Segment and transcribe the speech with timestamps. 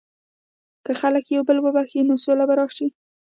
[0.85, 2.87] که خلک یو بل وبخښي، نو سوله به راشي.